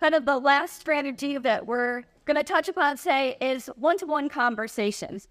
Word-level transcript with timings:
kind 0.00 0.14
of 0.14 0.24
the 0.24 0.38
last 0.38 0.80
strategy 0.80 1.36
that 1.38 1.66
we're 1.66 2.02
going 2.24 2.36
to 2.36 2.42
touch 2.42 2.68
upon 2.68 2.96
say 2.96 3.36
is 3.40 3.66
one-to-one 3.76 4.28
conversations. 4.28 5.28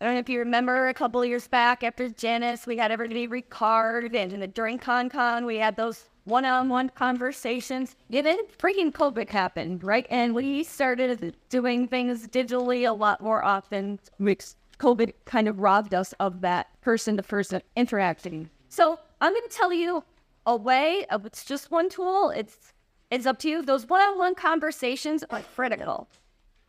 I 0.00 0.04
don't 0.04 0.14
know 0.14 0.20
if 0.20 0.28
you 0.28 0.38
remember 0.38 0.88
a 0.88 0.94
couple 0.94 1.20
of 1.20 1.28
years 1.28 1.48
back 1.48 1.82
after 1.82 2.08
Janus, 2.08 2.66
we 2.66 2.76
had 2.76 2.92
everybody 2.92 3.26
record, 3.26 4.14
and 4.14 4.54
during 4.54 4.78
ConCon, 4.78 5.44
we 5.44 5.56
had 5.56 5.74
those 5.74 6.04
one-on-one 6.24 6.90
conversations. 6.90 7.96
And 8.12 8.24
then 8.24 8.38
freaking 8.58 8.92
COVID 8.92 9.28
happened, 9.30 9.82
right? 9.82 10.06
And 10.10 10.34
we 10.34 10.62
started 10.62 11.36
doing 11.48 11.88
things 11.88 12.28
digitally 12.28 12.88
a 12.88 12.92
lot 12.92 13.20
more 13.20 13.42
often, 13.44 13.98
which 14.18 14.44
COVID 14.78 15.14
kind 15.24 15.48
of 15.48 15.58
robbed 15.58 15.94
us 15.94 16.14
of 16.20 16.42
that 16.42 16.68
person-to-person 16.82 17.62
interacting. 17.74 18.50
So 18.68 19.00
I'm 19.20 19.32
going 19.32 19.48
to 19.48 19.56
tell 19.56 19.72
you 19.72 20.04
a 20.46 20.54
way 20.54 21.06
of 21.10 21.26
it's 21.26 21.44
just 21.44 21.72
one 21.72 21.88
tool. 21.88 22.30
It's 22.30 22.72
it's 23.10 23.26
up 23.26 23.38
to 23.40 23.48
you. 23.48 23.62
Those 23.62 23.88
one-on-one 23.88 24.34
conversations 24.34 25.24
are 25.30 25.42
critical. 25.54 26.08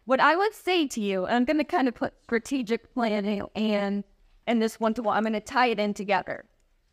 What 0.05 0.19
I 0.19 0.35
would 0.35 0.53
say 0.53 0.87
to 0.87 1.01
you, 1.01 1.27
I'm 1.27 1.45
going 1.45 1.57
to 1.57 1.63
kind 1.63 1.87
of 1.87 1.95
put 1.95 2.13
strategic 2.23 2.93
planning 2.93 3.43
and 3.55 4.03
and 4.47 4.59
this 4.59 4.79
one-to-one. 4.79 5.15
I'm 5.15 5.23
going 5.23 5.33
to 5.33 5.41
tie 5.41 5.67
it 5.67 5.79
in 5.79 5.93
together. 5.93 6.43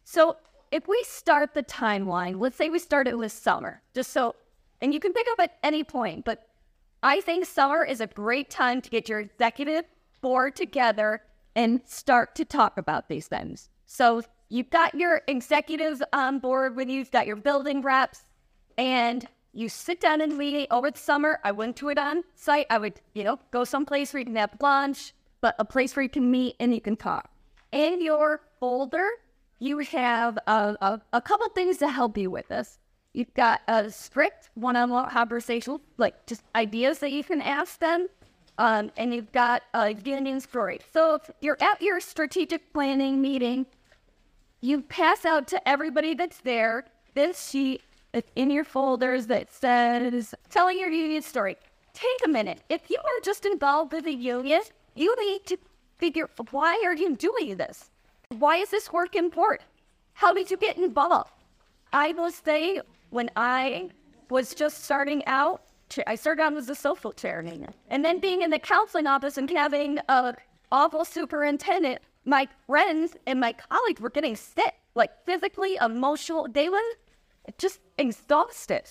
So 0.05 0.37
if 0.71 0.87
we 0.87 1.03
start 1.09 1.55
the 1.55 1.63
timeline, 1.63 2.39
let's 2.39 2.57
say 2.57 2.69
we 2.69 2.79
start 2.79 3.09
it 3.09 3.17
with 3.17 3.33
summer, 3.33 3.81
just 3.95 4.13
so, 4.13 4.35
and 4.83 4.93
you 4.93 5.01
can 5.01 5.15
pick 5.15 5.27
up 5.33 5.41
at 5.41 5.57
any 5.63 5.83
point, 5.83 6.27
but 6.27 6.49
I 7.03 7.23
think 7.23 7.47
summer 7.47 7.83
is 7.83 8.03
a 8.03 8.07
great 8.07 8.51
time 8.51 8.83
to 8.83 8.91
get 8.91 9.09
your 9.09 9.21
executive 9.21 9.85
board 10.21 10.55
together 10.55 11.23
and 11.55 11.81
start 11.87 12.35
to 12.35 12.45
talk 12.45 12.77
about 12.77 13.09
these 13.09 13.27
things. 13.27 13.71
So 13.87 14.21
you've 14.51 14.69
got 14.69 14.95
your 14.95 15.23
executives 15.27 16.03
on 16.13 16.41
board 16.41 16.77
with 16.77 16.89
you, 16.89 16.99
you've 16.99 17.11
got 17.11 17.27
your 17.27 17.37
building 17.37 17.81
reps, 17.81 18.23
and 18.77 19.27
you 19.57 19.71
sit 19.71 20.01
down 20.01 20.21
and 20.21 20.37
meet 20.37 20.69
over 20.71 20.91
the 20.91 20.99
summer. 20.99 21.41
I 21.43 21.51
went 21.53 21.77
to 21.77 21.89
it 21.89 21.99
on 21.99 22.25
site. 22.35 22.67
I 22.69 22.77
would, 22.77 23.01
you 23.15 23.25
know, 23.25 23.39
go 23.51 23.65
someplace 23.65 24.13
where 24.13 24.21
you 24.21 24.27
can 24.27 24.37
have 24.37 24.55
lunch, 24.61 25.15
but 25.41 25.57
a 25.59 25.65
place 25.65 25.97
where 25.97 26.03
you 26.03 26.11
can 26.11 26.31
meet 26.31 26.57
and 26.61 26.75
you 26.75 26.81
can 26.81 26.97
talk. 26.97 27.31
In 27.73 28.03
your 28.03 28.43
folder, 28.61 29.09
you 29.59 29.79
have 29.79 30.39
a, 30.47 30.77
a, 30.81 31.01
a 31.15 31.21
couple 31.23 31.49
things 31.49 31.79
to 31.79 31.89
help 31.89 32.19
you 32.19 32.31
with 32.31 32.49
this. 32.49 32.79
You've 33.15 33.33
got 33.33 33.63
a 33.67 33.91
strict 33.91 34.51
one-on-one 34.55 35.09
conversation, 35.09 35.81
like 35.97 36.27
just 36.27 36.43
ideas 36.55 36.99
that 36.99 37.13
you 37.13 37.25
can 37.25 37.41
ask 37.41 37.81
them. 37.81 38.09
Um, 38.59 38.91
and 38.97 39.15
you've 39.15 39.33
got 39.33 39.63
a 39.73 39.95
union 39.95 40.41
story. 40.41 40.81
So 40.93 41.15
if 41.15 41.31
you're 41.41 41.59
at 41.63 41.81
your 41.81 42.01
strategic 42.01 42.73
planning 42.73 43.23
meeting, 43.23 43.67
you 44.61 44.83
pass 44.83 45.25
out 45.25 45.47
to 45.49 45.69
everybody 45.69 46.15
that's 46.15 46.39
there 46.39 46.87
this 47.15 47.49
sheet 47.49 47.83
in 48.35 48.51
your 48.51 48.65
folders 48.65 49.27
that 49.27 49.53
says 49.53 50.35
telling 50.51 50.79
your 50.79 50.91
union 50.91 51.23
story. 51.23 51.57
Take 51.93 52.21
a 52.25 52.29
minute. 52.29 52.63
If 52.69 52.91
you 52.91 52.99
are 52.99 53.21
just 53.23 53.47
involved 53.47 53.93
with 53.93 54.07
a 54.07 54.15
union, 54.15 54.61
you 54.95 55.15
need 55.19 55.47
to 55.47 55.57
figure 55.99 56.29
why 56.51 56.83
are 56.85 56.95
you 56.95 57.17
doing 57.17 57.57
this? 57.57 57.91
Why 58.39 58.57
is 58.57 58.71
this 58.71 58.93
work 58.93 59.15
important? 59.15 59.69
How 60.15 60.33
did 60.35 60.51
you 60.51 60.57
get 60.57 60.77
involved? 60.77 61.31
I 61.93 62.13
will 62.13 62.31
say 62.31 62.81
when 63.11 63.31
I 63.37 63.91
was 64.31 64.55
just 64.55 64.85
starting 64.85 65.25
out, 65.27 65.63
I 66.07 66.17
started 66.17 66.43
out 66.43 66.57
as 66.57 66.69
a 66.69 66.75
social 66.75 67.13
chair, 67.13 67.45
and 67.91 68.05
then 68.05 68.19
being 68.19 68.43
in 68.43 68.51
the 68.51 68.59
counseling 68.59 69.07
office 69.07 69.39
and 69.39 69.49
having 69.49 69.99
a 70.09 70.35
awful 70.73 71.05
superintendent 71.05 72.01
my 72.27 72.49
friends 72.67 73.17
and 73.27 73.41
my 73.41 73.53
colleagues 73.53 74.01
were 74.01 74.11
getting 74.11 74.37
sick, 74.37 74.75
like 74.95 75.25
physically, 75.25 75.77
emotional. 75.77 76.49
They 76.51 76.69
were 76.69 76.81
just 77.59 77.81
exhausted. 77.99 78.85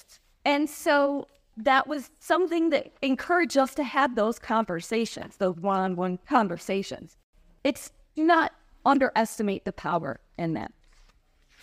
And 0.44 0.70
so 0.70 1.28
that 1.58 1.88
was 1.88 2.12
something 2.20 2.70
that 2.72 2.92
encouraged 3.02 3.58
us 3.58 3.74
to 3.76 3.84
have 3.84 4.16
those 4.16 4.40
conversations, 4.40 5.38
those 5.38 5.56
one 5.58 5.80
on 5.80 5.96
one 5.96 6.20
conversations. 6.28 7.18
It's 7.64 7.92
not 8.16 8.52
underestimate 8.86 9.66
the 9.66 9.74
power 9.74 10.20
in 10.38 10.54
that. 10.54 10.72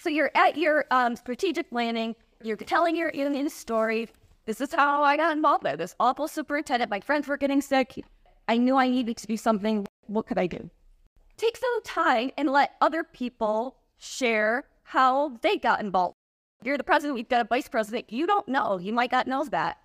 So 0.01 0.11
you're 0.11 0.33
at 0.35 0.57
your 0.57 0.87
um, 0.91 1.15
strategic 1.17 1.71
planning, 1.71 2.17
you're 2.43 2.57
telling 2.57 2.97
your 2.97 3.13
union 3.15 3.49
story. 3.51 4.09
This 4.47 4.61
is 4.61 4.75
how 4.75 5.05
I 5.05 5.17
got 5.17 5.37
involved 5.37 5.63
with 5.63 5.79
this 5.79 5.95
awful 6.01 6.27
superintendent. 6.27 6.91
My 6.91 6.99
friends 6.99 7.29
were 7.29 7.37
getting 7.37 7.61
sick. 7.61 8.05
I 8.49 8.57
knew 8.57 8.77
I 8.77 8.89
needed 8.89 9.17
to 9.19 9.27
do 9.29 9.37
something. 9.37 9.87
What 10.09 10.27
could 10.27 10.39
I 10.39 10.49
do? 10.49 10.69
take 11.43 11.57
some 11.57 11.83
time 11.83 12.31
and 12.39 12.51
let 12.51 12.75
other 12.81 13.03
people 13.03 13.77
share 13.99 14.65
how 14.85 15.37
they 15.43 15.57
got 15.57 15.81
involved. 15.81 16.15
You're 16.65 16.79
the 16.79 16.85
president, 16.85 17.17
we've 17.17 17.29
got 17.29 17.41
a 17.41 17.49
vice 17.49 17.69
president. 17.69 18.13
You 18.13 18.27
don't 18.27 18.47
know. 18.47 18.79
You 18.79 18.93
might 18.93 19.11
not 19.11 19.27
know 19.27 19.45
that. 19.47 19.79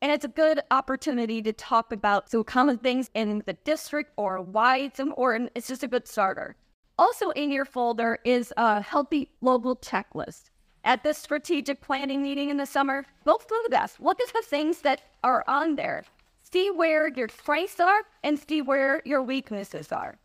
And 0.00 0.12
it's 0.12 0.24
a 0.24 0.28
good 0.28 0.60
opportunity 0.70 1.42
to 1.42 1.52
talk 1.52 1.92
about 1.92 2.30
some 2.30 2.44
common 2.44 2.78
things 2.78 3.10
in 3.14 3.42
the 3.46 3.54
district 3.54 4.12
or 4.16 4.40
why 4.40 4.78
it's 4.78 5.00
important. 5.00 5.50
It's 5.54 5.66
just 5.66 5.82
a 5.82 5.88
good 5.88 6.06
starter. 6.06 6.54
Also, 6.98 7.30
in 7.30 7.50
your 7.50 7.64
folder 7.64 8.18
is 8.24 8.52
a 8.56 8.80
healthy 8.80 9.30
local 9.40 9.76
checklist. 9.76 10.50
At 10.84 11.02
this 11.02 11.18
strategic 11.18 11.80
planning 11.80 12.22
meeting 12.22 12.50
in 12.50 12.56
the 12.56 12.66
summer, 12.66 13.04
go 13.24 13.38
through 13.38 13.66
this. 13.70 13.96
Look 13.98 14.20
at 14.20 14.32
the 14.32 14.42
things 14.42 14.82
that 14.82 15.02
are 15.24 15.44
on 15.48 15.76
there. 15.76 16.04
See 16.42 16.70
where 16.70 17.08
your 17.08 17.28
strengths 17.28 17.80
are 17.80 18.02
and 18.22 18.38
see 18.38 18.62
where 18.62 19.02
your 19.04 19.22
weaknesses 19.22 19.92
are. 19.92 20.18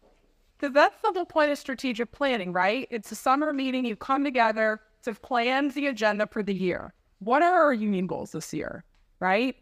Because 0.58 0.74
that's 0.74 1.02
the 1.02 1.12
whole 1.14 1.26
point 1.26 1.52
of 1.52 1.58
strategic 1.58 2.12
planning, 2.12 2.54
right? 2.54 2.88
It's 2.92 3.12
a 3.12 3.16
summer 3.16 3.54
meeting. 3.54 3.86
You 3.86 3.96
come 3.96 4.24
together 4.24 4.80
to 5.04 5.14
plan 5.14 5.70
the 5.70 5.88
agenda 5.88 6.28
for 6.28 6.44
the 6.44 6.54
year. 6.54 6.94
What 7.20 7.42
are 7.42 7.64
our 7.64 7.74
union 7.74 8.08
goals 8.08 8.32
this 8.32 8.54
year, 8.54 8.84
right? 9.20 9.56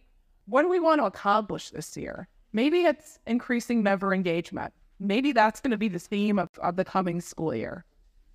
What 0.46 0.64
do 0.64 0.70
we 0.70 0.80
want 0.80 1.02
to 1.02 1.06
accomplish 1.06 1.70
this 1.70 1.96
year? 1.96 2.28
Maybe 2.54 2.84
it's 2.84 3.20
increasing 3.28 3.84
member 3.84 4.14
engagement. 4.14 4.74
Maybe 5.00 5.32
that's 5.32 5.60
going 5.60 5.72
to 5.72 5.78
be 5.78 5.88
the 5.88 6.00
theme 6.00 6.40
of, 6.40 6.50
of 6.62 6.76
the 6.76 6.86
coming 6.86 7.22
school 7.22 7.56
year. 7.56 7.86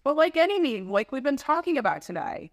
But 0.04 0.16
like 0.16 0.36
any 0.36 0.60
meeting, 0.60 0.90
like 0.90 1.10
we've 1.10 1.22
been 1.22 1.36
talking 1.36 1.78
about 1.78 2.02
today, 2.02 2.50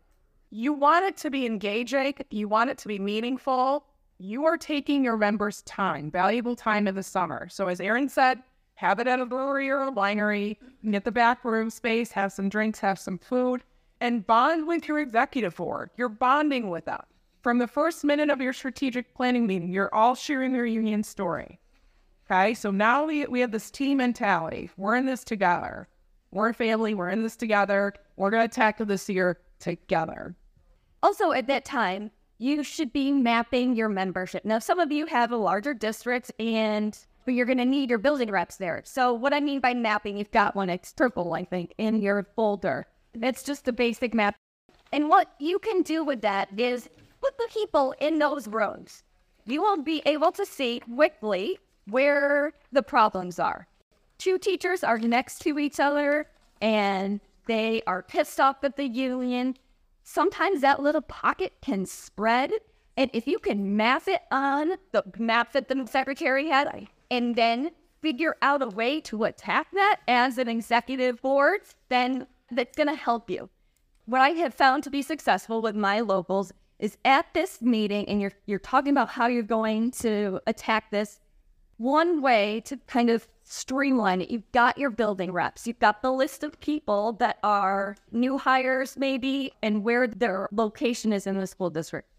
you 0.50 0.74
want 0.74 1.06
it 1.06 1.18
to 1.18 1.30
be 1.30 1.46
engaging, 1.46 2.14
you 2.30 2.48
want 2.48 2.70
it 2.70 2.78
to 2.80 2.88
be 2.88 3.00
meaningful. 3.00 3.86
You 4.20 4.46
are 4.46 4.58
taking 4.58 5.04
your 5.04 5.18
members' 5.18 5.64
time, 5.64 6.12
valuable 6.12 6.56
time 6.56 6.88
in 6.88 6.96
the 6.96 7.04
summer. 7.04 7.50
So, 7.50 7.68
as 7.68 7.80
Erin 7.80 8.08
said, 8.08 8.42
have 8.76 9.00
it 9.00 9.08
at 9.08 9.20
a 9.20 9.26
brewery 9.26 9.70
or 9.70 9.84
a 9.84 9.92
winery, 9.92 10.58
get 10.90 11.04
the 11.04 11.12
back 11.12 11.44
room 11.44 11.70
space, 11.70 12.12
have 12.12 12.32
some 12.32 12.50
drinks, 12.50 12.80
have 12.80 13.00
some 13.00 13.18
food, 13.18 13.64
and 14.04 14.28
bond 14.28 14.68
with 14.68 14.86
your 14.86 15.00
executive 15.00 15.56
board. 15.56 15.90
You're 15.96 16.10
bonding 16.10 16.70
with 16.70 16.84
them. 16.84 17.02
From 17.42 17.58
the 17.58 17.68
first 17.68 18.04
minute 18.04 18.30
of 18.30 18.42
your 18.42 18.52
strategic 18.52 19.16
planning 19.16 19.48
meeting, 19.48 19.72
you're 19.72 19.96
all 19.96 20.14
sharing 20.14 20.54
your 20.54 20.66
union 20.66 21.04
story. 21.04 21.58
Okay, 22.30 22.54
so 22.54 22.70
now 22.70 23.06
we, 23.06 23.26
we 23.28 23.40
have 23.40 23.52
this 23.52 23.72
team 23.72 24.00
mentality. 24.00 24.70
We're 24.76 24.98
in 24.98 25.06
this 25.06 25.24
together. 25.24 25.88
We're 26.32 26.50
a 26.50 26.54
family. 26.54 26.94
We're 26.94 27.10
in 27.10 27.24
this 27.24 27.38
together. 27.38 27.94
We're 28.18 28.30
going 28.30 28.48
to 28.48 28.54
tackle 28.54 28.86
this 28.86 29.08
year 29.08 29.40
together. 29.60 30.36
Also, 31.02 31.32
at 31.32 31.48
that 31.48 31.64
time, 31.64 32.12
you 32.40 32.62
should 32.62 32.92
be 32.92 33.14
mapping 33.14 33.74
your 33.74 33.88
membership. 33.88 34.44
Now, 34.44 34.60
some 34.60 34.80
of 34.80 34.92
you 34.92 35.06
have 35.06 35.32
a 35.32 35.38
larger 35.38 35.74
district 35.74 36.30
and 36.40 36.98
but 37.24 37.36
you're 37.36 37.46
going 37.46 37.58
to 37.58 37.64
need 37.64 37.90
your 37.90 38.00
building 38.00 38.30
reps 38.30 38.58
there. 38.58 38.82
So 38.84 39.14
what 39.14 39.34
I 39.34 39.40
mean 39.40 39.62
by 39.62 39.74
mapping, 39.74 40.18
you've 40.18 40.32
got 40.32 40.58
one. 40.58 40.70
It's 40.70 40.92
purple, 40.92 41.34
I 41.34 41.46
think, 41.46 41.74
in 41.78 42.02
your 42.02 42.28
folder. 42.36 42.86
It's 43.14 43.44
just 43.44 43.68
a 43.68 43.74
basic 43.74 44.14
map. 44.14 44.36
And 44.92 45.10
what 45.10 45.34
you 45.40 45.60
can 45.60 45.82
do 45.82 46.04
with 46.04 46.22
that 46.22 46.50
is 46.58 46.90
put 47.22 47.38
the 47.38 47.50
people 47.54 47.94
in 48.00 48.20
those 48.20 48.48
rooms. 48.48 49.04
You 49.46 49.62
will 49.62 49.82
be 49.82 50.02
able 50.06 50.32
to 50.34 50.46
see 50.46 50.80
quickly 50.80 51.58
where 51.86 52.54
the 52.72 52.84
problems 52.84 53.40
are. 53.40 53.68
Two 54.18 54.38
teachers 54.38 54.84
are 54.84 54.98
next 54.98 55.40
to 55.42 55.60
each 55.60 55.80
other 55.80 56.28
and 56.62 57.20
they 57.48 57.82
are 57.88 58.02
pissed 58.02 58.40
off 58.40 58.64
at 58.64 58.78
the 58.78 58.88
union. 58.88 59.56
Sometimes 60.04 60.62
that 60.62 60.82
little 60.82 61.02
pocket 61.02 61.54
can 61.62 61.86
spread. 61.86 62.52
And 62.96 63.10
if 63.14 63.28
you 63.28 63.40
can 63.40 63.76
map 63.76 64.08
it 64.08 64.22
on 64.32 64.74
the 64.92 65.04
map 65.18 65.54
that 65.54 65.68
the 65.68 65.86
secretary 65.90 66.48
had, 66.48 66.88
and 67.10 67.36
then 67.36 67.72
figure 68.02 68.36
out 68.42 68.62
a 68.62 68.68
way 68.68 69.02
to 69.02 69.24
attack 69.24 69.68
that 69.74 70.02
as 70.08 70.38
an 70.38 70.48
executive 70.48 71.22
board, 71.22 71.62
then 71.90 72.28
that's 72.56 72.76
going 72.76 72.88
to 72.88 72.96
help 72.96 73.30
you. 73.30 73.50
What 74.06 74.22
I 74.22 74.30
have 74.30 74.54
found 74.54 74.84
to 74.84 74.90
be 74.90 75.02
successful 75.02 75.62
with 75.62 75.76
my 75.76 76.02
locals 76.02 76.52
is 76.80 76.98
at 77.06 77.34
this 77.34 77.62
meeting, 77.62 78.08
and 78.10 78.20
you're 78.20 78.34
you're 78.46 78.60
talking 78.60 78.92
about 78.92 79.10
how 79.10 79.28
you're 79.28 79.44
going 79.44 79.92
to 79.92 80.42
attack 80.48 80.92
this. 80.92 81.20
One 81.78 82.22
way 82.22 82.62
to 82.66 82.78
kind 82.88 83.10
of 83.10 83.28
streamline 83.44 84.22
it, 84.22 84.30
you've 84.30 84.52
got 84.52 84.78
your 84.78 84.90
building 84.90 85.32
reps, 85.32 85.66
you've 85.68 85.80
got 85.80 86.02
the 86.02 86.12
list 86.12 86.44
of 86.44 86.60
people 86.60 87.14
that 87.14 87.40
are 87.44 87.96
new 88.12 88.38
hires, 88.38 88.98
maybe, 88.98 89.54
and 89.62 89.84
where 89.84 90.08
their 90.08 90.50
location 90.52 91.14
is 91.14 91.28
in 91.28 91.38
the 91.38 91.48
school 91.48 91.70
district. 91.70 92.10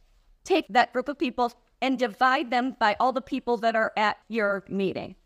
Take 0.45 0.67
that 0.69 0.93
group 0.93 1.09
of 1.09 1.19
people 1.19 1.53
and 1.81 1.99
divide 1.99 2.51
them 2.51 2.77
by 2.79 2.97
all 2.99 3.13
the 3.13 3.21
people 3.21 3.57
that 3.59 3.77
are 3.77 3.93
at 3.97 4.19
your 4.29 4.65
meeting. 4.69 5.17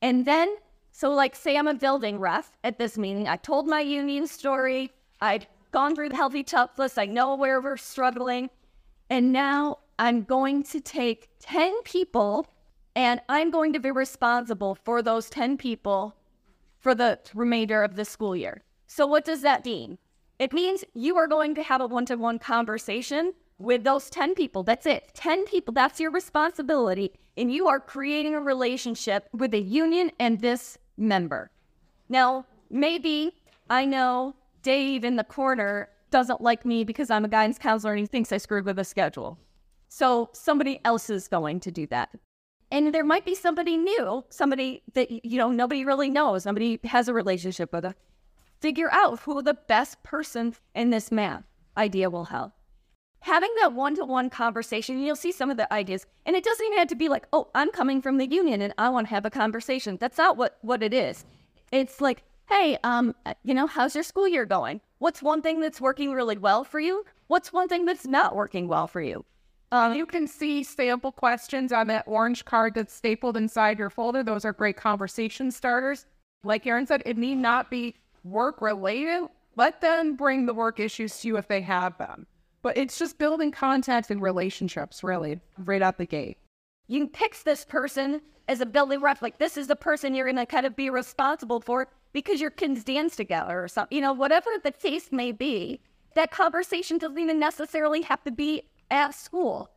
And 0.00 0.24
then, 0.24 0.54
so 0.98 1.12
like 1.12 1.36
say 1.36 1.56
I'm 1.56 1.68
a 1.68 1.74
building 1.74 2.18
ref 2.18 2.56
at 2.64 2.76
this 2.76 2.98
meeting, 2.98 3.28
I 3.28 3.36
told 3.36 3.68
my 3.68 3.80
union 3.80 4.26
story, 4.26 4.90
I'd 5.20 5.46
gone 5.70 5.94
through 5.94 6.08
the 6.08 6.16
healthy 6.16 6.42
tough 6.42 6.76
list, 6.76 6.98
I 6.98 7.06
know 7.06 7.36
where 7.36 7.60
we're 7.60 7.76
struggling, 7.76 8.50
and 9.08 9.32
now 9.32 9.78
I'm 10.00 10.24
going 10.24 10.64
to 10.64 10.80
take 10.80 11.28
10 11.38 11.84
people 11.84 12.48
and 12.96 13.20
I'm 13.28 13.52
going 13.52 13.72
to 13.74 13.78
be 13.78 13.92
responsible 13.92 14.74
for 14.74 15.00
those 15.00 15.30
10 15.30 15.56
people 15.56 16.16
for 16.80 16.96
the 16.96 17.20
remainder 17.32 17.84
of 17.84 17.94
the 17.94 18.04
school 18.04 18.34
year. 18.34 18.64
So, 18.88 19.06
what 19.06 19.24
does 19.24 19.42
that 19.42 19.64
mean? 19.64 19.98
It 20.40 20.52
means 20.52 20.82
you 20.94 21.16
are 21.16 21.28
going 21.28 21.54
to 21.54 21.62
have 21.62 21.80
a 21.80 21.86
one 21.86 22.06
to 22.06 22.16
one 22.16 22.40
conversation 22.40 23.34
with 23.56 23.84
those 23.84 24.10
10 24.10 24.34
people. 24.34 24.64
That's 24.64 24.84
it. 24.86 25.12
10 25.14 25.44
people, 25.44 25.72
that's 25.72 26.00
your 26.00 26.10
responsibility. 26.10 27.12
And 27.36 27.52
you 27.52 27.68
are 27.68 27.78
creating 27.78 28.34
a 28.34 28.40
relationship 28.40 29.28
with 29.32 29.52
the 29.52 29.62
union 29.62 30.10
and 30.18 30.40
this 30.40 30.76
member. 30.98 31.50
Now, 32.08 32.44
maybe 32.70 33.34
I 33.70 33.84
know 33.84 34.34
Dave 34.62 35.04
in 35.04 35.16
the 35.16 35.24
corner 35.24 35.88
doesn't 36.10 36.40
like 36.40 36.64
me 36.64 36.84
because 36.84 37.10
I'm 37.10 37.24
a 37.24 37.28
guidance 37.28 37.58
counselor 37.58 37.92
and 37.92 38.00
he 38.00 38.06
thinks 38.06 38.32
I 38.32 38.38
screwed 38.38 38.64
with 38.64 38.76
the 38.76 38.84
schedule. 38.84 39.38
So 39.88 40.30
somebody 40.32 40.80
else 40.84 41.10
is 41.10 41.28
going 41.28 41.60
to 41.60 41.70
do 41.70 41.86
that. 41.88 42.10
And 42.70 42.94
there 42.94 43.04
might 43.04 43.24
be 43.24 43.34
somebody 43.34 43.76
new, 43.76 44.24
somebody 44.28 44.82
that, 44.92 45.24
you 45.24 45.38
know, 45.38 45.50
nobody 45.50 45.84
really 45.84 46.10
knows, 46.10 46.44
nobody 46.44 46.78
has 46.84 47.08
a 47.08 47.14
relationship 47.14 47.72
with. 47.72 47.84
A, 47.84 47.94
Figure 48.60 48.90
out 48.90 49.20
who 49.20 49.40
the 49.40 49.54
best 49.54 50.02
person 50.02 50.54
in 50.74 50.90
this 50.90 51.12
map 51.12 51.44
idea 51.76 52.10
will 52.10 52.24
help. 52.24 52.52
Having 53.20 53.50
that 53.60 53.72
one 53.72 53.96
to 53.96 54.04
one 54.04 54.30
conversation, 54.30 55.00
you'll 55.00 55.16
see 55.16 55.32
some 55.32 55.50
of 55.50 55.56
the 55.56 55.72
ideas. 55.72 56.06
And 56.24 56.36
it 56.36 56.44
doesn't 56.44 56.64
even 56.66 56.78
have 56.78 56.88
to 56.88 56.94
be 56.94 57.08
like, 57.08 57.26
oh, 57.32 57.48
I'm 57.54 57.70
coming 57.70 58.00
from 58.00 58.18
the 58.18 58.30
union 58.30 58.62
and 58.62 58.72
I 58.78 58.88
want 58.88 59.08
to 59.08 59.14
have 59.14 59.26
a 59.26 59.30
conversation. 59.30 59.98
That's 60.00 60.18
not 60.18 60.36
what, 60.36 60.58
what 60.62 60.82
it 60.82 60.94
is. 60.94 61.24
It's 61.72 62.00
like, 62.00 62.22
hey, 62.48 62.78
um, 62.84 63.14
you 63.44 63.54
know, 63.54 63.66
how's 63.66 63.94
your 63.94 64.04
school 64.04 64.28
year 64.28 64.46
going? 64.46 64.80
What's 64.98 65.22
one 65.22 65.42
thing 65.42 65.60
that's 65.60 65.80
working 65.80 66.12
really 66.12 66.38
well 66.38 66.64
for 66.64 66.80
you? 66.80 67.04
What's 67.26 67.52
one 67.52 67.68
thing 67.68 67.84
that's 67.84 68.06
not 68.06 68.34
working 68.34 68.68
well 68.68 68.86
for 68.86 69.02
you? 69.02 69.24
Um, 69.70 69.94
you 69.94 70.06
can 70.06 70.26
see 70.26 70.62
sample 70.62 71.12
questions 71.12 71.72
on 71.72 71.88
that 71.88 72.04
orange 72.06 72.44
card 72.46 72.74
that's 72.74 72.94
stapled 72.94 73.36
inside 73.36 73.78
your 73.78 73.90
folder. 73.90 74.22
Those 74.22 74.46
are 74.46 74.52
great 74.52 74.78
conversation 74.78 75.50
starters. 75.50 76.06
Like 76.42 76.66
Erin 76.66 76.86
said, 76.86 77.02
it 77.04 77.18
need 77.18 77.34
not 77.36 77.70
be 77.70 77.96
work 78.24 78.62
related. 78.62 79.28
Let 79.56 79.80
them 79.80 80.16
bring 80.16 80.46
the 80.46 80.54
work 80.54 80.80
issues 80.80 81.20
to 81.20 81.28
you 81.28 81.36
if 81.36 81.48
they 81.48 81.60
have 81.60 81.98
them. 81.98 82.26
But 82.62 82.76
it's 82.76 82.98
just 82.98 83.18
building 83.18 83.52
contacts 83.52 84.10
and 84.10 84.20
relationships, 84.20 85.04
really, 85.04 85.40
right 85.58 85.82
out 85.82 85.98
the 85.98 86.06
gate. 86.06 86.38
You 86.88 87.06
pick 87.06 87.42
this 87.44 87.64
person 87.64 88.20
as 88.48 88.60
a 88.60 88.66
building 88.66 89.00
rep. 89.00 89.22
Like, 89.22 89.38
this 89.38 89.56
is 89.56 89.66
the 89.66 89.76
person 89.76 90.14
you're 90.14 90.26
going 90.26 90.36
to 90.36 90.46
kind 90.46 90.66
of 90.66 90.74
be 90.74 90.90
responsible 90.90 91.60
for 91.60 91.88
because 92.12 92.40
your 92.40 92.50
kids 92.50 92.82
dance 92.82 93.14
together 93.14 93.62
or 93.62 93.68
something. 93.68 93.94
You 93.94 94.02
know, 94.02 94.12
whatever 94.12 94.50
the 94.62 94.72
case 94.72 95.12
may 95.12 95.32
be, 95.32 95.80
that 96.14 96.30
conversation 96.30 96.98
doesn't 96.98 97.18
even 97.18 97.38
necessarily 97.38 98.02
have 98.02 98.24
to 98.24 98.30
be 98.30 98.62
at 98.90 99.14
school. 99.14 99.70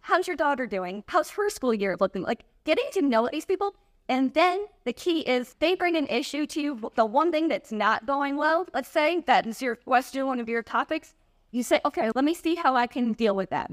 How's 0.00 0.26
your 0.26 0.36
daughter 0.36 0.66
doing? 0.66 1.04
How's 1.08 1.30
her 1.30 1.50
school 1.50 1.74
year 1.74 1.96
looking? 2.00 2.22
Like 2.22 2.44
getting 2.64 2.86
to 2.92 3.02
know 3.02 3.28
these 3.30 3.44
people. 3.44 3.74
And 4.08 4.34
then 4.34 4.66
the 4.84 4.92
key 4.92 5.20
is 5.20 5.54
they 5.58 5.74
bring 5.74 5.96
an 5.96 6.06
issue 6.08 6.46
to 6.46 6.60
you, 6.60 6.90
the 6.96 7.04
one 7.04 7.30
thing 7.30 7.48
that's 7.48 7.72
not 7.72 8.06
going 8.06 8.36
well, 8.36 8.66
let's 8.74 8.88
say 8.88 9.20
that 9.26 9.46
is 9.46 9.62
your 9.62 9.76
question, 9.76 10.26
one 10.26 10.40
of 10.40 10.48
your 10.48 10.62
topics. 10.62 11.14
You 11.52 11.62
say, 11.62 11.80
okay, 11.84 12.10
let 12.14 12.24
me 12.24 12.34
see 12.34 12.54
how 12.54 12.74
I 12.74 12.86
can 12.86 13.12
deal 13.12 13.36
with 13.36 13.50
that. 13.50 13.70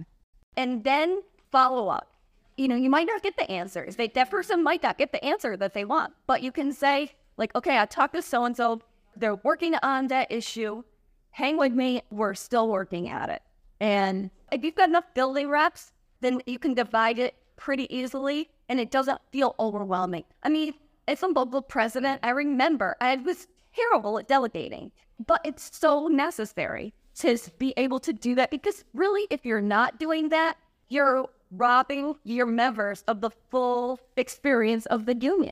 And 0.55 0.83
then 0.83 1.21
follow 1.51 1.87
up. 1.87 2.11
You 2.57 2.67
know, 2.67 2.75
you 2.75 2.89
might 2.89 3.07
not 3.07 3.23
get 3.23 3.37
the 3.37 3.49
answers. 3.49 3.95
They, 3.95 4.09
that 4.09 4.29
person 4.29 4.61
might 4.61 4.83
not 4.83 4.97
get 4.97 5.13
the 5.13 5.23
answer 5.23 5.55
that 5.55 5.73
they 5.73 5.85
want, 5.85 6.13
but 6.27 6.43
you 6.43 6.51
can 6.51 6.73
say, 6.73 7.13
like, 7.37 7.55
okay, 7.55 7.79
I 7.79 7.85
talked 7.85 8.15
to 8.15 8.21
so 8.21 8.43
and 8.43 8.55
so. 8.55 8.81
They're 9.15 9.35
working 9.35 9.75
on 9.81 10.07
that 10.07 10.29
issue. 10.29 10.83
Hang 11.31 11.57
with 11.57 11.71
me. 11.71 12.01
We're 12.11 12.33
still 12.33 12.67
working 12.67 13.07
at 13.07 13.29
it. 13.29 13.41
And 13.79 14.29
if 14.51 14.63
you've 14.63 14.75
got 14.75 14.89
enough 14.89 15.05
building 15.13 15.49
reps, 15.49 15.93
then 16.19 16.41
you 16.45 16.59
can 16.59 16.73
divide 16.73 17.17
it 17.17 17.35
pretty 17.55 17.93
easily 17.95 18.49
and 18.67 18.79
it 18.79 18.91
doesn't 18.91 19.21
feel 19.31 19.55
overwhelming. 19.57 20.25
I 20.43 20.49
mean, 20.49 20.73
as 21.07 21.23
a 21.23 21.27
local 21.27 21.61
president, 21.61 22.19
I 22.23 22.31
remember 22.31 22.97
I 22.99 23.15
was 23.15 23.47
terrible 23.73 24.19
at 24.19 24.27
delegating, 24.27 24.91
but 25.25 25.41
it's 25.45 25.77
so 25.77 26.07
necessary 26.07 26.93
to 27.19 27.38
be 27.57 27.74
able 27.77 28.00
to 28.00 28.13
do 28.13 28.36
that 28.36 28.51
because 28.51 28.83
really, 28.94 29.27
if 29.30 29.45
you're 29.45 29.62
not 29.62 30.00
doing 30.00 30.30
that, 30.30 30.57
you're 30.89 31.27
robbing 31.51 32.16
your 32.24 32.45
members 32.45 33.04
of 33.07 33.21
the 33.21 33.30
full 33.50 34.00
experience 34.18 34.86
of 34.88 35.06
the 35.06 35.16
union. 35.16 35.51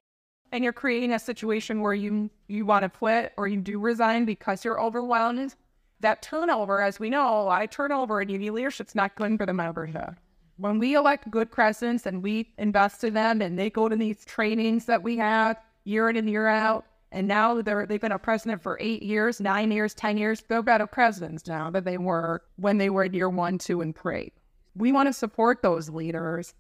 And 0.52 0.64
you're 0.64 0.74
creating 0.74 1.14
a 1.14 1.20
situation 1.20 1.82
where 1.82 1.94
you 1.94 2.30
you 2.48 2.66
want 2.66 2.84
to 2.84 2.90
quit 2.90 3.34
or 3.38 3.48
you 3.48 3.60
do 3.60 3.80
resign 3.80 4.26
because 4.26 4.64
you're 4.64 4.82
overwhelmed 4.82 5.56
that 6.00 6.22
turnover, 6.22 6.82
as 6.82 7.00
we 7.00 7.10
know, 7.10 7.50
of 7.50 7.70
turnover 7.70 8.22
in 8.22 8.30
union 8.30 8.54
leadership 8.54 8.88
is 8.88 8.96
not 8.96 9.16
good 9.16 9.38
for 9.38 9.46
the 9.46 9.54
membership. 9.54 10.16
When 10.58 10.80
we 10.80 10.96
elect 10.96 11.30
good 11.30 11.52
presidents 11.52 12.06
and 12.06 12.24
we 12.24 12.54
invest 12.58 13.04
in 13.04 13.14
them 13.14 13.42
and 13.42 13.58
they 13.58 13.70
go 13.70 13.90
to 13.90 13.96
these 13.96 14.26
trainings 14.26 14.86
that 14.86 15.04
we 15.04 15.18
have 15.18 15.58
year 15.84 16.10
in 16.10 16.18
and 16.18 16.30
year 16.30 16.48
out, 16.48 16.86
and 17.12 17.28
now 17.28 17.62
they're 17.62 17.86
they've 17.86 18.02
been 18.02 18.12
a 18.12 18.20
president 18.20 18.62
for 18.62 18.78
eight 18.82 19.04
years, 19.04 19.40
nine 19.40 19.72
years, 19.72 19.94
ten 19.94 20.18
years, 20.18 20.44
they're 20.48 20.62
better 20.62 20.88
presidents 20.88 21.48
now 21.48 21.70
than 21.70 21.84
they 21.84 21.98
were 21.98 22.44
when 22.58 22.78
they 22.78 22.90
were 22.90 23.04
in 23.04 23.14
year 23.14 23.30
one, 23.30 23.58
two, 23.58 23.82
and 23.82 23.98
three. 23.98 24.32
We 24.76 24.92
want 24.92 25.08
to 25.08 25.14
support 25.14 25.62
those 25.62 25.90
leaders, 25.90 26.54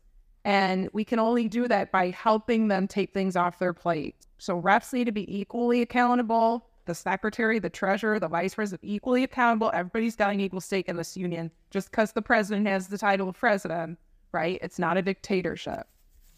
and 0.45 0.89
we 0.93 1.03
can 1.03 1.19
only 1.19 1.47
do 1.47 1.67
that 1.67 1.91
by 1.91 2.09
helping 2.09 2.67
them 2.67 2.87
take 2.87 3.13
things 3.13 3.35
off 3.35 3.59
their 3.59 3.73
plate. 3.73 4.15
So 4.37 4.57
reps 4.57 4.93
need 4.93 5.05
to 5.05 5.11
be 5.11 5.39
equally 5.39 5.81
accountable 5.81 6.67
the 6.87 6.95
secretary, 6.95 7.59
the 7.59 7.69
treasurer, 7.69 8.19
the 8.19 8.27
vice 8.27 8.55
president, 8.55 8.81
equally 8.89 9.23
accountable. 9.23 9.69
Everybody's 9.73 10.15
got 10.15 10.33
an 10.33 10.39
equal 10.39 10.61
stake 10.61 10.89
in 10.89 10.95
this 10.95 11.15
union. 11.15 11.51
Just 11.69 11.91
because 11.91 12.13
the 12.13 12.21
president 12.21 12.65
has 12.65 12.87
the 12.87 12.97
title 12.97 13.29
of 13.29 13.35
president, 13.35 13.99
right? 14.31 14.57
It's 14.63 14.79
not 14.79 14.97
a 14.97 15.01
dictatorship. 15.01 15.85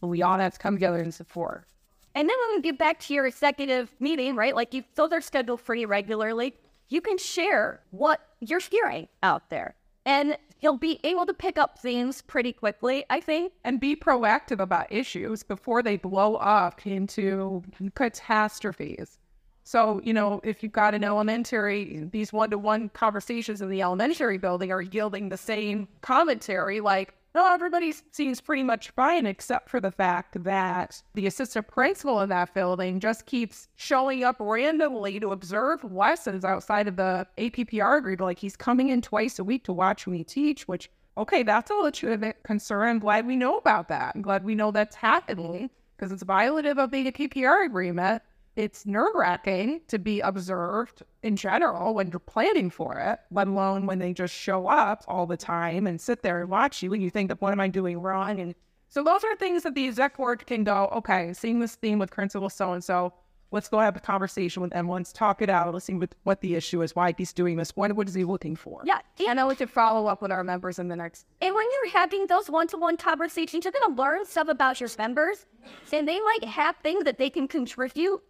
We 0.01 0.21
all 0.21 0.37
have 0.37 0.53
to 0.53 0.59
come 0.59 0.75
together 0.75 0.99
and 0.99 1.13
support. 1.13 1.67
And 2.15 2.27
then 2.27 2.35
when 2.47 2.57
we 2.57 2.61
get 2.61 2.77
back 2.77 2.99
to 3.01 3.13
your 3.13 3.25
executive 3.27 3.93
meeting, 3.99 4.35
right? 4.35 4.55
Like 4.55 4.73
you, 4.73 4.83
those 4.95 5.11
are 5.11 5.21
scheduled 5.21 5.61
you 5.75 5.87
regularly. 5.87 6.55
You 6.89 7.01
can 7.01 7.17
share 7.17 7.81
what 7.91 8.19
you're 8.39 8.59
hearing 8.59 9.07
out 9.21 9.49
there, 9.49 9.75
and 10.05 10.37
you'll 10.59 10.77
be 10.77 10.99
able 11.03 11.25
to 11.27 11.33
pick 11.33 11.57
up 11.57 11.79
things 11.79 12.21
pretty 12.23 12.51
quickly, 12.51 13.05
I 13.09 13.19
think. 13.19 13.53
And 13.63 13.79
be 13.79 13.95
proactive 13.95 14.59
about 14.59 14.91
issues 14.91 15.43
before 15.43 15.83
they 15.83 15.97
blow 15.97 16.35
up 16.35 16.85
into 16.85 17.63
catastrophes. 17.95 19.19
So, 19.63 20.01
you 20.03 20.13
know, 20.13 20.41
if 20.43 20.63
you've 20.63 20.71
got 20.71 20.95
an 20.95 21.03
elementary, 21.03 22.07
these 22.11 22.33
one 22.33 22.49
to 22.49 22.57
one 22.57 22.89
conversations 22.89 23.61
in 23.61 23.69
the 23.69 23.83
elementary 23.83 24.39
building 24.39 24.71
are 24.71 24.81
yielding 24.81 25.29
the 25.29 25.37
same 25.37 25.87
commentary 26.01 26.79
like, 26.79 27.13
no, 27.35 27.53
everybody 27.53 27.93
seems 28.11 28.41
pretty 28.41 28.63
much 28.63 28.89
fine, 28.91 29.25
except 29.25 29.69
for 29.69 29.79
the 29.79 29.91
fact 29.91 30.43
that 30.43 31.01
the 31.13 31.27
assistant 31.27 31.67
principal 31.67 32.21
in 32.21 32.29
that 32.29 32.53
building 32.55 32.99
just 32.99 33.27
keeps 33.27 33.67
showing 33.75 34.23
up 34.23 34.37
randomly 34.39 35.19
to 35.19 35.31
observe 35.31 35.83
lessons 35.83 36.43
outside 36.43 36.87
of 36.87 36.95
the 36.95 37.27
APPR 37.37 37.99
agreement. 37.99 38.21
Like 38.21 38.39
he's 38.39 38.55
coming 38.55 38.89
in 38.89 39.01
twice 39.01 39.37
a 39.37 39.43
week 39.43 39.63
to 39.65 39.73
watch 39.73 40.07
me 40.07 40.23
teach, 40.23 40.67
which, 40.67 40.89
okay, 41.17 41.43
that's 41.43 41.69
a 41.69 41.75
legitimate 41.75 42.41
concern. 42.43 42.87
I'm 42.87 42.99
glad 42.99 43.27
we 43.27 43.35
know 43.35 43.57
about 43.57 43.89
that. 43.89 44.13
I'm 44.15 44.23
glad 44.23 44.43
we 44.43 44.55
know 44.55 44.71
that's 44.71 44.95
happening 44.95 45.69
because 45.95 46.11
it's 46.11 46.23
violative 46.23 46.79
of 46.79 46.89
the 46.89 47.11
APPR 47.11 47.65
agreement 47.65 48.23
it's 48.59 48.85
nerve 48.85 49.15
wracking 49.15 49.79
to 49.87 49.97
be 49.97 50.19
observed 50.19 51.03
in 51.23 51.37
general 51.37 51.93
when 51.93 52.09
you're 52.09 52.19
planning 52.19 52.69
for 52.69 52.99
it, 52.99 53.19
let 53.31 53.47
alone 53.47 53.85
when 53.85 53.99
they 53.99 54.11
just 54.11 54.33
show 54.33 54.67
up 54.67 55.05
all 55.07 55.25
the 55.25 55.37
time 55.37 55.87
and 55.87 55.99
sit 55.99 56.21
there 56.21 56.41
and 56.41 56.49
watch 56.49 56.83
you 56.83 56.93
and 56.93 57.01
you 57.01 57.09
think, 57.09 57.31
what 57.39 57.53
am 57.53 57.61
I 57.61 57.69
doing 57.69 57.99
wrong? 57.99 58.37
And 58.41 58.53
so 58.89 59.01
those 59.01 59.23
are 59.23 59.33
things 59.37 59.63
that 59.63 59.75
the 59.75 59.87
exec 59.87 60.17
board 60.17 60.45
can 60.45 60.65
go, 60.65 60.89
okay, 60.93 61.31
seeing 61.31 61.61
this 61.61 61.75
theme 61.75 61.99
with 61.99 62.11
principal 62.11 62.49
so 62.49 62.73
and 62.73 62.83
so, 62.83 63.13
let's 63.51 63.69
go 63.69 63.79
have 63.79 63.95
a 63.95 63.99
conversation 63.99 64.61
with 64.61 64.71
them. 64.71 64.89
Let's 64.89 65.13
talk 65.13 65.41
it 65.41 65.49
out. 65.49 65.73
Let's 65.73 65.85
see 65.85 65.93
what, 65.93 66.13
what 66.23 66.41
the 66.41 66.55
issue 66.55 66.81
is, 66.81 66.95
why 66.95 67.13
he's 67.17 67.33
doing 67.33 67.55
this, 67.55 67.71
what, 67.75 67.93
what 67.93 68.09
is 68.09 68.13
he 68.13 68.25
looking 68.25 68.57
for? 68.57 68.83
Yeah. 68.85 68.99
And 69.27 69.39
then 69.39 69.47
we 69.47 69.55
can 69.55 69.67
follow 69.67 70.07
up 70.07 70.21
with 70.21 70.31
our 70.31 70.43
members 70.43 70.79
in 70.79 70.89
the 70.89 70.95
next. 70.97 71.25
And 71.41 71.55
when 71.55 71.65
you're 71.71 71.91
having 71.93 72.27
those 72.27 72.49
one 72.49 72.67
to 72.67 72.77
one 72.77 72.97
conversations, 72.97 73.63
you're 73.63 73.71
going 73.71 73.95
to 73.95 74.01
learn 74.01 74.25
stuff 74.25 74.49
about 74.49 74.81
your 74.81 74.89
members, 74.97 75.45
and 75.93 76.07
they 76.07 76.19
might 76.19 76.43
have 76.43 76.75
things 76.83 77.05
that 77.05 77.17
they 77.17 77.29
can 77.29 77.47
contribute 77.47 78.21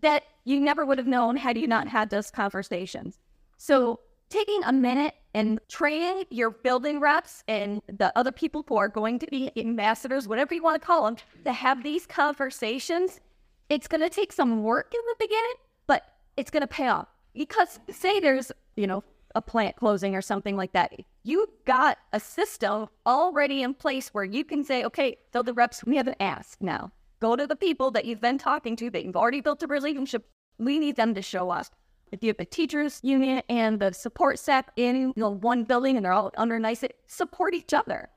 that 0.00 0.24
you 0.44 0.60
never 0.60 0.84
would 0.84 0.98
have 0.98 1.06
known 1.06 1.36
had 1.36 1.58
you 1.58 1.66
not 1.66 1.88
had 1.88 2.10
those 2.10 2.30
conversations. 2.30 3.18
So 3.58 4.00
taking 4.30 4.62
a 4.64 4.72
minute 4.72 5.14
and 5.34 5.60
training 5.68 6.24
your 6.30 6.50
building 6.50 7.00
reps 7.00 7.44
and 7.48 7.82
the 7.86 8.16
other 8.16 8.32
people 8.32 8.64
who 8.66 8.76
are 8.76 8.88
going 8.88 9.18
to 9.18 9.26
be 9.26 9.50
ambassadors, 9.56 10.26
whatever 10.26 10.54
you 10.54 10.62
want 10.62 10.80
to 10.80 10.86
call 10.86 11.04
them, 11.04 11.16
to 11.44 11.52
have 11.52 11.82
these 11.82 12.06
conversations, 12.06 13.20
it's 13.68 13.86
going 13.86 14.00
to 14.00 14.08
take 14.08 14.32
some 14.32 14.62
work 14.62 14.92
in 14.94 15.00
the 15.06 15.16
beginning, 15.18 15.54
but 15.86 16.04
it's 16.36 16.50
going 16.50 16.62
to 16.62 16.66
pay 16.66 16.88
off. 16.88 17.08
Because 17.34 17.78
say 17.90 18.18
there's, 18.18 18.50
you 18.76 18.86
know, 18.86 19.04
a 19.34 19.42
plant 19.42 19.76
closing 19.76 20.16
or 20.16 20.22
something 20.22 20.56
like 20.56 20.72
that, 20.72 20.92
you 21.22 21.46
got 21.64 21.98
a 22.12 22.18
system 22.18 22.88
already 23.06 23.62
in 23.62 23.74
place 23.74 24.08
where 24.08 24.24
you 24.24 24.44
can 24.44 24.64
say, 24.64 24.84
okay, 24.84 25.18
so 25.32 25.42
the 25.42 25.54
reps, 25.54 25.84
we 25.84 25.96
have 25.96 26.08
an 26.08 26.16
ask 26.18 26.60
now. 26.60 26.90
Go 27.20 27.36
to 27.36 27.46
the 27.46 27.56
people 27.56 27.90
that 27.90 28.06
you've 28.06 28.20
been 28.20 28.38
talking 28.38 28.76
to 28.76 28.90
that 28.90 29.04
you've 29.04 29.16
already 29.16 29.42
built 29.42 29.62
a 29.62 29.66
relationship. 29.66 30.26
We 30.58 30.78
need 30.78 30.96
them 30.96 31.14
to 31.14 31.22
show 31.22 31.50
us. 31.50 31.70
If 32.12 32.24
you 32.24 32.28
have 32.28 32.40
a 32.40 32.44
teachers 32.44 32.98
union 33.02 33.42
and 33.48 33.78
the 33.78 33.92
support 33.92 34.38
staff 34.38 34.64
in 34.76 34.96
you 34.96 35.12
know, 35.16 35.30
one 35.30 35.64
building 35.64 35.96
and 35.96 36.04
they're 36.04 36.12
all 36.12 36.32
under 36.36 36.58
NYSUT, 36.58 36.90
support 37.06 37.54
each 37.54 37.72
other. 37.74 38.08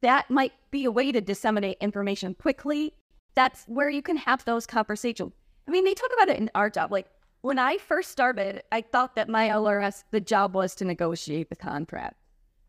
that 0.00 0.30
might 0.30 0.52
be 0.70 0.84
a 0.84 0.90
way 0.90 1.10
to 1.12 1.20
disseminate 1.20 1.78
information 1.80 2.34
quickly. 2.34 2.94
That's 3.34 3.64
where 3.66 3.90
you 3.90 4.02
can 4.02 4.16
have 4.18 4.44
those 4.44 4.66
conversations. 4.66 5.32
I 5.66 5.70
mean, 5.70 5.84
they 5.84 5.94
talk 5.94 6.10
about 6.14 6.28
it 6.28 6.38
in 6.38 6.50
our 6.54 6.70
job. 6.70 6.92
Like 6.92 7.08
when 7.40 7.58
I 7.58 7.78
first 7.78 8.10
started, 8.10 8.62
I 8.70 8.82
thought 8.82 9.16
that 9.16 9.28
my 9.28 9.48
LRS, 9.48 10.04
the 10.10 10.20
job 10.20 10.54
was 10.54 10.74
to 10.76 10.84
negotiate 10.84 11.48
the 11.48 11.56
contract. 11.56 12.16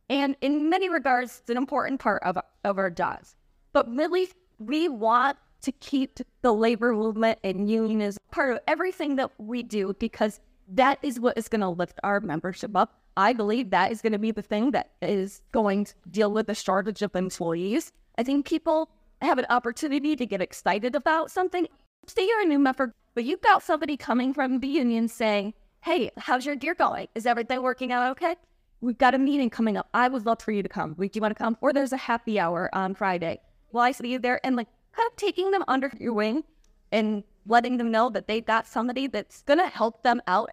And 0.09 0.35
in 0.41 0.69
many 0.69 0.89
regards, 0.89 1.39
it's 1.41 1.49
an 1.49 1.57
important 1.57 1.99
part 1.99 2.23
of, 2.23 2.37
of 2.63 2.77
our 2.77 2.89
jobs. 2.89 3.35
But 3.73 3.87
really, 3.93 4.29
we 4.59 4.87
want 4.87 5.37
to 5.65 5.71
keep 5.73 6.19
the 6.41 6.53
labor 6.53 6.93
movement 6.93 7.39
and 7.43 7.69
union 7.69 8.01
as 8.01 8.17
part 8.31 8.53
of 8.53 8.59
everything 8.67 9.15
that 9.15 9.31
we 9.39 9.63
do 9.63 9.95
because 9.99 10.39
that 10.67 10.99
is 11.01 11.19
what 11.19 11.37
is 11.37 11.47
going 11.47 11.61
to 11.61 11.69
lift 11.69 11.99
our 12.03 12.19
membership 12.19 12.75
up. 12.75 13.01
I 13.17 13.33
believe 13.33 13.71
that 13.71 13.91
is 13.91 14.01
going 14.01 14.13
to 14.13 14.19
be 14.19 14.31
the 14.31 14.41
thing 14.41 14.71
that 14.71 14.91
is 15.01 15.41
going 15.51 15.85
to 15.85 15.93
deal 16.11 16.31
with 16.31 16.47
the 16.47 16.53
shortage 16.53 17.01
of 17.01 17.15
employees. 17.15 17.91
I 18.17 18.23
think 18.23 18.45
people 18.45 18.89
have 19.21 19.39
an 19.39 19.45
opportunity 19.49 20.15
to 20.15 20.25
get 20.25 20.41
excited 20.41 20.95
about 20.95 21.31
something. 21.31 21.67
Say 22.07 22.27
you're 22.27 22.41
a 22.41 22.45
new 22.45 22.59
member, 22.59 22.93
but 23.15 23.23
you've 23.23 23.41
got 23.41 23.63
somebody 23.63 23.97
coming 23.97 24.33
from 24.33 24.59
the 24.59 24.67
union 24.67 25.07
saying, 25.07 25.53
Hey, 25.81 26.11
how's 26.17 26.45
your 26.45 26.55
year 26.61 26.75
going? 26.75 27.07
Is 27.15 27.25
everything 27.25 27.61
working 27.61 27.91
out 27.91 28.11
okay? 28.11 28.35
We've 28.81 28.97
got 28.97 29.15
a 29.15 29.17
meeting 29.17 29.49
coming 29.49 29.77
up. 29.77 29.87
I 29.93 30.09
would 30.09 30.25
love 30.25 30.41
for 30.41 30.51
you 30.51 30.61
to 30.61 30.69
come. 30.69 30.93
Do 30.93 31.09
you 31.11 31.21
want 31.21 31.35
to 31.35 31.43
come? 31.43 31.57
Or 31.61 31.73
there's 31.73 31.93
a 31.93 31.97
happy 31.97 32.39
hour 32.39 32.69
on 32.73 32.93
Friday. 32.93 33.39
Well, 33.71 33.83
I 33.83 33.91
see 33.91 34.09
you 34.09 34.19
there 34.19 34.39
and 34.45 34.55
like 34.55 34.67
kind 34.95 35.07
of 35.07 35.15
taking 35.15 35.51
them 35.51 35.63
under 35.67 35.91
your 35.99 36.13
wing 36.13 36.43
and 36.91 37.23
letting 37.47 37.77
them 37.77 37.91
know 37.91 38.09
that 38.09 38.27
they've 38.27 38.45
got 38.45 38.67
somebody 38.67 39.07
that's 39.07 39.41
going 39.43 39.59
to 39.59 39.67
help 39.67 40.03
them 40.03 40.21
out. 40.27 40.51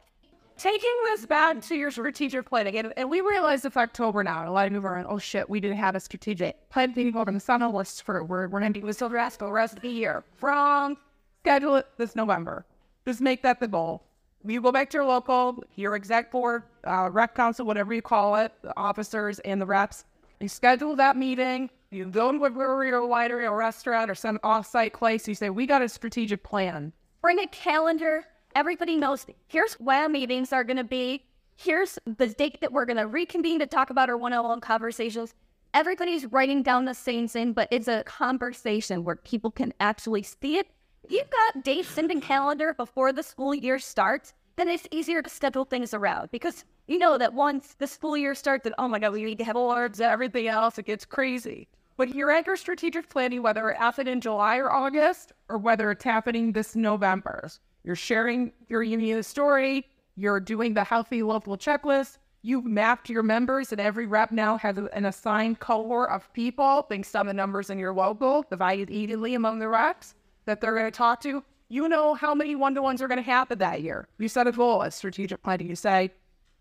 Taking 0.59 0.91
this 1.05 1.25
back 1.27 1.61
to 1.63 1.75
your 1.75 1.91
strategic 1.91 2.49
planning, 2.49 2.77
and, 2.77 2.93
and 2.97 3.11
we 3.11 3.21
realize 3.21 3.65
it's 3.65 3.77
October 3.77 4.23
now. 4.23 4.49
A 4.49 4.53
lot 4.53 4.67
of 4.67 4.73
people 4.73 4.87
are, 4.87 5.05
oh 5.09 5.19
shit, 5.19 5.49
we 5.49 5.61
didn't 5.61 5.79
have 5.79 5.97
a 5.97 6.01
strategic 6.01 6.69
planning 6.69 7.17
over 7.17 7.33
the 7.33 7.41
summer 7.41 7.69
list 7.69 8.03
for 8.03 8.23
we're 8.23 8.49
we're 8.49 8.61
ending 8.61 8.85
with 8.85 8.97
Silver 8.97 9.15
Rascal 9.15 9.49
the 9.49 9.53
rest 9.53 9.77
of 9.77 9.83
the 9.83 9.89
year. 9.89 10.25
From 10.37 10.99
schedule 11.43 11.77
it 11.77 11.87
this 11.97 12.15
November. 12.15 12.67
Just 13.07 13.21
make 13.21 13.43
that 13.43 13.61
the 13.61 13.67
goal. 13.67 14.05
You 14.45 14.61
go 14.61 14.73
back 14.73 14.91
to 14.91 14.99
your 14.99 15.05
local, 15.05 15.65
your 15.75 15.95
exec 15.95 16.31
board, 16.31 16.65
uh, 16.85 17.09
rec 17.11 17.35
council, 17.35 17.65
whatever 17.65 17.95
you 17.95 18.03
call 18.03 18.37
it, 18.37 18.53
the 18.63 18.77
officers 18.77 19.39
and 19.41 19.61
the 19.61 19.67
reps. 19.67 20.05
You 20.41 20.49
schedule 20.49 20.97
that 20.97 21.17
meeting. 21.17 21.71
You 21.93 22.07
go 22.07 22.33
to 22.33 22.45
a 22.47 22.51
brewery 22.51 22.91
or 22.91 23.01
a 23.01 23.07
winery 23.07 23.43
or 23.43 23.53
a 23.53 23.57
restaurant 23.57 24.11
or 24.11 24.15
some 24.15 24.41
off-site 24.43 24.95
place. 24.95 25.29
You 25.29 25.35
say, 25.35 25.51
we 25.51 25.67
got 25.67 25.83
a 25.83 25.89
strategic 25.89 26.43
plan. 26.43 26.93
Bring 27.21 27.39
a 27.39 27.47
calendar. 27.49 28.25
Everybody 28.55 28.97
knows 28.97 29.27
here's 29.47 29.75
when 29.75 30.13
meetings 30.13 30.53
are 30.53 30.65
going 30.65 30.79
to 30.79 30.85
be. 30.85 31.25
Here's 31.57 31.99
the 32.07 32.29
date 32.29 32.63
that 32.63 32.73
we're 32.73 32.87
going 32.87 32.97
to 32.97 33.07
reconvene 33.07 33.59
to 33.59 33.67
talk 33.67 33.91
about 33.91 34.09
our 34.09 34.17
one-on-one 34.17 34.61
conversations. 34.61 35.35
Everybody's 35.75 36.25
writing 36.27 36.63
down 36.63 36.87
the 36.87 36.95
same 36.95 37.29
thing, 37.29 37.53
but 37.53 37.69
it's 37.71 37.89
a 37.89 38.05
conversation 38.05 39.05
where 39.05 39.17
people 39.17 39.51
can 39.51 39.75
actually 39.79 40.23
see 40.23 40.57
it 40.57 40.69
you've 41.09 41.31
got 41.31 41.65
dates 41.65 41.99
in 41.99 42.09
the 42.09 42.21
calendar 42.21 42.75
before 42.75 43.13
the 43.13 43.23
school 43.23 43.55
year 43.55 43.79
starts, 43.79 44.35
then 44.57 44.69
it's 44.69 44.87
easier 44.91 45.23
to 45.23 45.31
schedule 45.31 45.65
things 45.65 45.95
around 45.95 46.31
because 46.31 46.65
you 46.87 46.99
know 46.99 47.19
that 47.19 47.35
once 47.35 47.75
the 47.79 47.87
school 47.87 48.17
year 48.17 48.35
starts, 48.35 48.65
that 48.65 48.75
oh 48.79 48.89
my 48.89 48.99
god, 48.99 49.13
we 49.13 49.25
need 49.25 49.39
to 49.39 49.45
have 49.45 49.57
awards, 49.57 50.01
and 50.01 50.11
everything 50.11 50.49
else, 50.49 50.79
it 50.79 50.87
gets 50.87 51.05
crazy. 51.05 51.69
But 51.97 52.15
you're 52.15 52.31
at 52.31 52.47
your 52.47 52.57
strategic 52.57 53.09
planning, 53.09 53.43
whether 53.43 53.71
it 53.71 53.77
happened 53.77 54.09
in 54.09 54.21
July 54.21 54.57
or 54.57 54.73
August, 54.73 55.33
or 55.49 55.59
whether 55.59 55.91
it's 55.91 56.05
happening 56.05 56.53
this 56.53 56.75
November. 56.75 57.49
You're 57.85 57.97
sharing 57.97 58.53
your 58.69 58.83
union 58.83 59.23
story, 59.23 59.87
you're 60.17 60.41
doing 60.41 60.75
the 60.75 60.85
healthy 60.85 61.23
local 61.23 61.57
checklist, 61.57 62.19
you've 62.43 62.65
mapped 62.65 63.11
your 63.11 63.23
members, 63.23 63.73
and 63.73 63.81
every 63.81 64.07
rep 64.07 64.31
now 64.31 64.57
has 64.59 64.79
an 64.79 65.05
assigned 65.05 65.61
cohort 65.61 66.11
of 66.11 66.33
people 66.33 66.87
based 66.89 67.15
on 67.15 67.27
the 67.27 67.35
numbers 67.35 67.71
in 67.71 67.79
your 67.79 67.93
local, 67.93 68.45
divided 68.51 68.91
evenly 68.91 69.35
among 69.35 69.59
the 69.59 69.69
reps 69.69 70.15
that 70.45 70.61
they're 70.61 70.75
going 70.75 70.87
to 70.87 70.91
talk 70.91 71.21
to, 71.23 71.43
you 71.69 71.89
know 71.89 72.15
how 72.15 72.35
many 72.35 72.55
one 72.55 72.75
to 72.75 72.83
ones 72.83 73.01
are 73.01 73.09
going 73.09 73.17
to 73.17 73.23
happen 73.23 73.59
that 73.59 73.81
year. 73.83 74.07
You 74.19 74.29
set 74.29 74.47
a 74.47 74.53
goal 74.53 74.83
as 74.83 74.95
strategic 74.95 75.43
planning. 75.43 75.69
You 75.69 75.77
say, 75.77 76.11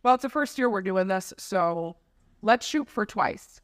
well, 0.03 0.15
it's 0.15 0.21
the 0.21 0.29
first 0.29 0.57
year 0.57 0.69
we're 0.69 0.81
doing 0.81 1.07
this, 1.07 1.33
so 1.37 1.97
let's 2.41 2.65
shoot 2.65 2.87
for 2.87 3.05
twice. 3.05 3.59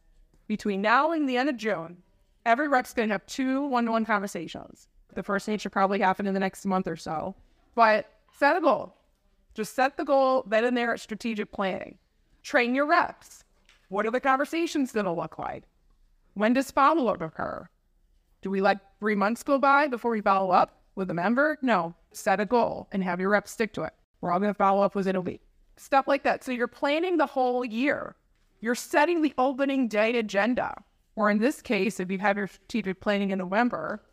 Between 0.47 0.81
now 0.81 1.11
and 1.11 1.27
the 1.27 1.37
end 1.37 1.49
of 1.49 1.57
June, 1.57 1.97
every 2.45 2.67
rep's 2.67 2.93
going 2.93 3.09
to 3.09 3.13
have 3.13 3.25
two 3.25 3.63
one 3.67 3.85
to 3.85 3.91
one 3.91 4.05
conversations. 4.05 4.87
The 5.13 5.23
first 5.23 5.47
one 5.47 5.57
should 5.57 5.71
probably 5.71 5.99
happen 5.99 6.27
in 6.27 6.33
the 6.33 6.39
next 6.39 6.65
month 6.65 6.87
or 6.87 6.95
so. 6.95 7.35
But 7.75 8.09
set 8.37 8.55
a 8.55 8.61
goal. 8.61 8.95
Just 9.53 9.75
set 9.75 9.97
the 9.97 10.05
goal, 10.05 10.43
then 10.47 10.63
and 10.63 10.77
there 10.77 10.93
at 10.93 10.99
strategic 10.99 11.51
planning. 11.51 11.97
Train 12.43 12.75
your 12.75 12.85
reps. 12.85 13.43
What 13.89 14.05
are 14.05 14.11
the 14.11 14.19
conversations 14.19 14.91
going 14.91 15.05
to 15.05 15.11
look 15.11 15.39
like? 15.39 15.63
When 16.35 16.53
does 16.53 16.71
follow 16.71 17.07
up 17.07 17.21
occur? 17.21 17.67
Do 18.41 18.51
we 18.51 18.61
let 18.61 18.79
three 18.99 19.15
months 19.15 19.43
go 19.43 19.57
by 19.57 19.87
before 19.87 20.11
we 20.11 20.21
follow 20.21 20.51
up 20.51 20.81
with 20.95 21.09
a 21.09 21.13
member? 21.13 21.57
No. 21.61 21.95
Set 22.11 22.39
a 22.39 22.45
goal 22.45 22.87
and 22.91 23.03
have 23.03 23.19
your 23.19 23.29
reps 23.29 23.51
stick 23.51 23.73
to 23.73 23.83
it. 23.83 23.93
We're 24.21 24.31
all 24.31 24.39
going 24.39 24.53
to 24.53 24.57
follow 24.57 24.81
up 24.83 24.95
within 24.95 25.15
a 25.15 25.21
week. 25.21 25.41
Stuff 25.75 26.07
like 26.07 26.23
that. 26.23 26.43
So 26.43 26.51
you're 26.51 26.67
planning 26.67 27.17
the 27.17 27.25
whole 27.25 27.65
year. 27.65 28.15
You're 28.59 28.75
setting 28.75 29.21
the 29.21 29.33
opening 29.37 29.87
day 29.87 30.17
agenda. 30.17 30.73
Or 31.15 31.29
in 31.29 31.39
this 31.39 31.61
case, 31.61 31.99
if 31.99 32.11
you 32.11 32.19
have 32.19 32.37
your 32.37 32.47
strategic 32.47 32.99
planning 33.01 33.31
in 33.31 33.39
November, 33.39 34.03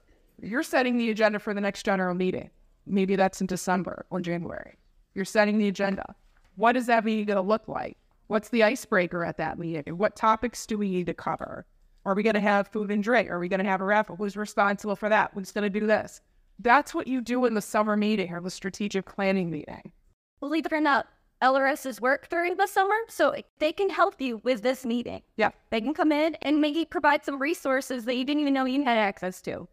you're 0.41 0.63
setting 0.63 0.97
the 0.97 1.11
agenda 1.11 1.39
for 1.39 1.55
the 1.55 1.61
next 1.61 1.85
general 1.85 2.15
meeting. 2.15 2.51
Maybe 2.87 3.17
that's 3.17 3.41
in 3.41 3.47
December 3.47 4.07
or 4.11 4.21
January. 4.21 4.77
You're 5.15 5.25
setting 5.25 5.59
the 5.59 5.69
agenda. 5.69 6.15
What 6.57 6.77
is 6.77 6.87
that 6.87 7.05
meeting 7.05 7.27
going 7.27 7.37
to 7.37 7.43
look 7.43 7.69
like? 7.69 7.97
What's 8.27 8.49
the 8.49 8.63
icebreaker 8.63 9.25
at 9.25 9.37
that 9.39 9.59
meeting? 9.59 9.97
What 9.97 10.17
topics 10.17 10.67
do 10.67 10.79
we 10.79 10.91
need 10.91 11.07
to 11.07 11.15
cover? 11.15 11.67
Are 12.07 12.15
we 12.15 12.23
going 12.23 12.35
to 12.35 12.41
have 12.41 12.69
food 12.69 12.91
and 12.91 13.03
drink? 13.03 13.31
Are 13.31 13.39
we 13.39 13.49
going 13.49 13.63
to 13.63 13.71
have 13.71 13.81
a 13.81 13.85
raffle? 13.85 14.17
Who's 14.17 14.37
responsible 14.37 14.97
for 14.97 15.09
that? 15.09 15.31
Who's 15.35 15.53
going 15.53 15.71
to 15.71 15.81
do 15.81 15.87
this? 15.87 16.21
That's 16.59 16.95
what 16.95 17.07
you 17.07 17.21
do 17.21 17.45
in 17.47 17.55
the 17.55 17.61
summer 17.61 17.97
meeting 17.97 18.33
or 18.33 18.41
the 18.41 18.51
strategic 18.51 19.07
planning 19.07 19.51
meeting. 19.51 19.93
Believe 20.41 20.67
it 20.67 20.73
or 20.73 20.81
not, 20.81 21.07
LRSs 21.45 22.01
work 22.01 22.31
during 22.31 22.57
the 22.57 22.67
summer, 22.67 22.97
so 23.09 23.35
they 23.59 23.71
can 23.71 23.91
help 23.91 24.19
you 24.19 24.39
with 24.39 24.63
this 24.63 24.87
meeting. 24.87 25.21
Yeah. 25.37 25.51
They 25.69 25.83
can 25.83 25.93
come 25.93 26.11
in 26.11 26.37
and 26.41 26.59
maybe 26.59 26.87
provide 26.87 27.23
some 27.23 27.39
resources 27.39 28.07
that 28.07 28.17
you 28.17 28.25
didn't 28.25 28.41
even 28.41 28.55
know 28.55 28.65
you 28.65 28.83
had 28.83 28.97
access 28.97 29.43
to. 29.43 29.69